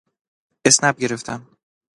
[0.67, 1.41] اسنپ گرفتم.